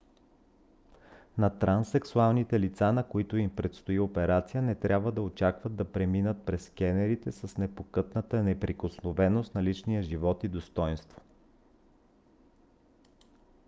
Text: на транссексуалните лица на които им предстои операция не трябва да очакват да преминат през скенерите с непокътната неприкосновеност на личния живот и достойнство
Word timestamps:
на 1.37 1.59
транссексуалните 1.59 2.59
лица 2.59 2.93
на 2.93 3.07
които 3.07 3.37
им 3.37 3.55
предстои 3.55 3.99
операция 3.99 4.61
не 4.61 4.75
трябва 4.75 5.11
да 5.11 5.21
очакват 5.21 5.75
да 5.75 5.91
преминат 5.91 6.45
през 6.45 6.65
скенерите 6.65 7.31
с 7.31 7.57
непокътната 7.57 8.43
неприкосновеност 8.43 9.55
на 9.55 9.63
личния 9.63 10.03
живот 10.03 10.43
и 10.43 10.47
достойнство 10.47 11.21